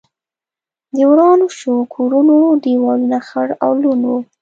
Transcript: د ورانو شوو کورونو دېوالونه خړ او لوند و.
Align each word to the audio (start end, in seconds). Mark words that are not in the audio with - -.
د 0.95 0.97
ورانو 1.11 1.45
شوو 1.57 1.81
کورونو 1.95 2.35
دېوالونه 2.63 3.17
خړ 3.27 3.47
او 3.65 3.71
لوند 3.81 4.03
و. 4.07 4.11